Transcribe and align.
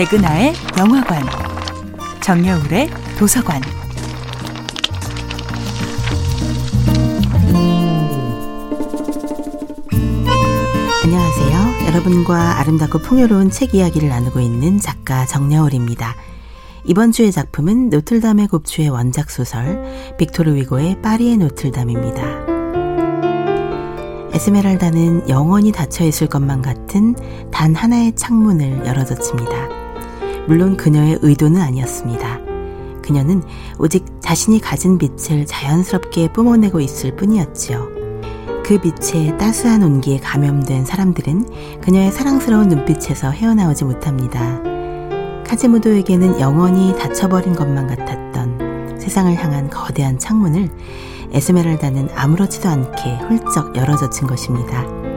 백은하의 0.00 0.54
영화관, 0.78 1.22
정여울의 2.22 2.88
도서관. 3.18 3.60
안녕하세요. 11.04 11.86
여러분과 11.88 12.60
아름답고 12.60 13.00
풍요로운 13.00 13.50
책 13.50 13.74
이야기를 13.74 14.08
나누고 14.08 14.40
있는 14.40 14.78
작가 14.78 15.26
정여울입니다. 15.26 16.16
이번 16.84 17.12
주의 17.12 17.30
작품은 17.30 17.90
노틀담의 17.90 18.48
곱추의 18.48 18.88
원작 18.88 19.30
소설 19.30 19.82
빅토르 20.16 20.54
위고의 20.54 21.02
파리의 21.02 21.36
노틀담입니다. 21.36 22.22
에스메랄다는 24.32 25.28
영원히 25.28 25.72
닫혀 25.72 26.06
있을 26.06 26.26
것만 26.26 26.62
같은 26.62 27.14
단 27.52 27.74
하나의 27.74 28.16
창문을 28.16 28.86
열어젖힙니다. 28.86 29.79
물론 30.50 30.76
그녀의 30.76 31.20
의도는 31.22 31.60
아니었습니다. 31.60 32.40
그녀는 33.02 33.40
오직 33.78 34.04
자신이 34.18 34.60
가진 34.60 34.98
빛을 34.98 35.46
자연스럽게 35.46 36.32
뿜어내고 36.32 36.80
있을 36.80 37.14
뿐이었지요. 37.14 37.88
그 38.64 38.80
빛의 38.80 39.38
따스한 39.38 39.84
온기에 39.84 40.18
감염된 40.18 40.86
사람들은 40.86 41.80
그녀의 41.82 42.10
사랑스러운 42.10 42.68
눈빛에서 42.68 43.30
헤어나오지 43.30 43.84
못합니다. 43.84 44.60
카지무도에게는 45.46 46.40
영원히 46.40 46.96
닫혀버린 46.98 47.54
것만 47.54 47.86
같았던 47.86 48.98
세상을 48.98 49.32
향한 49.36 49.70
거대한 49.70 50.18
창문을 50.18 50.68
에스메랄다는 51.30 52.08
아무렇지도 52.12 52.68
않게 52.68 53.18
훌쩍 53.28 53.76
열어젖힌 53.76 54.26
것입니다. 54.26 55.09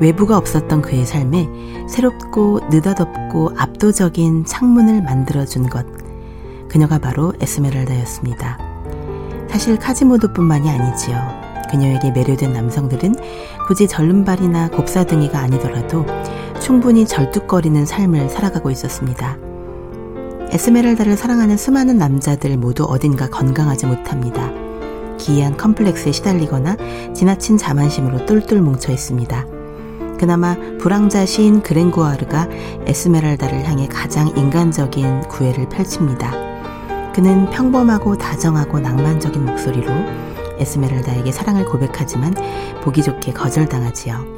외부가 0.00 0.36
없었던 0.36 0.82
그의 0.82 1.06
삶에 1.06 1.48
새롭고 1.88 2.60
느닷없고 2.70 3.52
압도적인 3.56 4.44
창문을 4.44 5.02
만들어준 5.02 5.68
것. 5.68 5.86
그녀가 6.68 6.98
바로 6.98 7.32
에스메랄다였습니다. 7.40 8.58
사실 9.48 9.78
카지모도뿐만이 9.78 10.68
아니지요. 10.68 11.16
그녀에게 11.70 12.10
매료된 12.10 12.52
남성들은 12.52 13.14
굳이 13.66 13.88
절름발이나 13.88 14.68
곱사등이가 14.70 15.38
아니더라도 15.38 16.04
충분히 16.60 17.06
절뚝거리는 17.06 17.86
삶을 17.86 18.28
살아가고 18.28 18.70
있었습니다. 18.70 19.38
에스메랄다를 20.50 21.16
사랑하는 21.16 21.56
수많은 21.56 21.98
남자들 21.98 22.56
모두 22.56 22.84
어딘가 22.84 23.28
건강하지 23.28 23.86
못합니다. 23.86 24.52
기이한 25.18 25.56
컴플렉스에 25.56 26.12
시달리거나 26.12 26.76
지나친 27.14 27.56
자만심으로 27.56 28.26
똘똘 28.26 28.60
뭉쳐 28.60 28.92
있습니다. 28.92 29.55
그나마 30.18 30.56
불황자 30.78 31.26
시인 31.26 31.62
그랭구아르가 31.62 32.48
에스메랄다를 32.86 33.64
향해 33.64 33.86
가장 33.88 34.28
인간적인 34.28 35.22
구애를 35.28 35.68
펼칩니다. 35.68 36.32
그는 37.12 37.48
평범하고 37.50 38.18
다정하고 38.18 38.80
낭만적인 38.80 39.44
목소리로 39.44 39.90
에스메랄다에게 40.58 41.32
사랑을 41.32 41.64
고백하지만 41.64 42.34
보기 42.82 43.02
좋게 43.02 43.32
거절당하지요. 43.32 44.36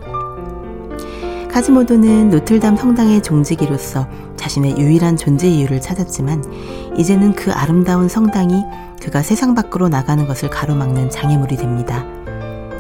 카즈모도는 1.53 2.31
노틀담 2.31 2.77
성당의 2.77 3.23
종지기로서 3.23 4.07
자신의 4.37 4.79
유일한 4.79 5.17
존재 5.17 5.49
이유를 5.49 5.81
찾았지만 5.81 6.45
이제는 6.97 7.35
그 7.35 7.51
아름다운 7.53 8.09
성당이 8.09 8.63
그가 9.03 9.23
세상 9.23 9.55
밖으로 9.55 9.89
나가는 9.89 10.27
것을 10.27 10.51
가로막는 10.51 11.11
장애물이 11.11 11.57
됩니다. 11.57 12.05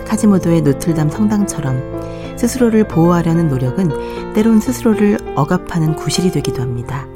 카지모도의 0.09 0.63
노틀담 0.63 1.11
성당처럼 1.11 2.37
스스로를 2.37 2.89
보호하려는 2.89 3.49
노력은 3.49 4.33
때론 4.33 4.61
스스로를 4.61 5.19
억압하는 5.37 5.97
구실이 5.97 6.31
되기도 6.31 6.63
합니다. 6.63 7.07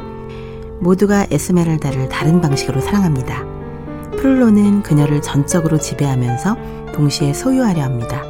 모두가 0.81 1.27
에스메랄다를 1.31 2.09
다른 2.09 2.41
방식으로 2.41 2.81
사랑합니다. 2.81 3.45
프룰로는 4.19 4.83
그녀를 4.83 5.23
전적으로 5.23 5.79
지배하면서 5.79 6.57
동시에 6.93 7.33
소유하려 7.33 7.83
합니다. 7.83 8.23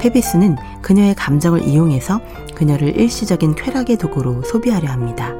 페비스는 0.00 0.56
그녀의 0.80 1.14
감정을 1.14 1.62
이용해서 1.62 2.20
그녀를 2.54 2.96
일시적인 2.98 3.54
쾌락의 3.54 3.98
도구로 3.98 4.42
소비하려 4.42 4.90
합니다. 4.90 5.34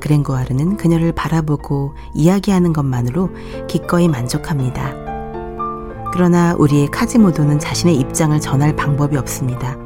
그랭고아르는 0.00 0.76
그녀를 0.76 1.12
바라보고 1.12 1.94
이야기하는 2.14 2.72
것만으로 2.72 3.30
기꺼이 3.66 4.08
만족합니다. 4.08 5.05
그러나 6.16 6.54
우리의 6.58 6.86
카지모도는 6.90 7.58
자신의 7.58 7.96
입장을 7.96 8.40
전할 8.40 8.74
방법이 8.74 9.18
없습니다. 9.18 9.76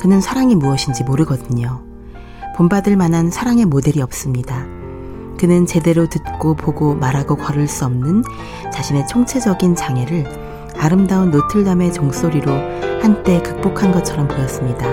그는 0.00 0.20
사랑이 0.20 0.56
무엇인지 0.56 1.04
모르거든요. 1.04 1.84
본받을 2.56 2.96
만한 2.96 3.30
사랑의 3.30 3.66
모델이 3.66 4.02
없습니다. 4.02 4.66
그는 5.38 5.66
제대로 5.66 6.08
듣고 6.08 6.56
보고 6.56 6.96
말하고 6.96 7.36
걸을 7.36 7.68
수 7.68 7.84
없는 7.84 8.24
자신의 8.72 9.06
총체적인 9.06 9.76
장애를 9.76 10.72
아름다운 10.76 11.30
노틀담의 11.30 11.92
종소리로 11.92 12.50
한때 13.00 13.40
극복한 13.40 13.92
것처럼 13.92 14.26
보였습니다. 14.26 14.90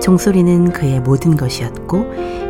종소리는 0.00 0.72
그의 0.72 1.00
모든 1.00 1.36
것이었고 1.36 2.06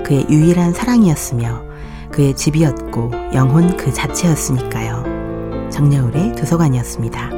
그의 0.07 0.25
유일한 0.31 0.73
사랑이었으며 0.73 1.65
그의 2.13 2.37
집이었고 2.37 3.11
영혼 3.35 3.77
그 3.77 3.93
자체였으니까요. 3.93 5.08
정여울의 5.79 6.35
도서관이었습니다. 6.35 7.38